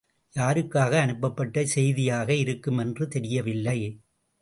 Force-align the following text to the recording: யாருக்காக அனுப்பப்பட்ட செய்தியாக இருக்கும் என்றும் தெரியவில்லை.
யாருக்காக 0.35 0.93
அனுப்பப்பட்ட 0.99 1.65
செய்தியாக 1.65 2.33
இருக்கும் 2.35 2.77
என்றும் 2.77 3.09
தெரியவில்லை. 3.09 3.79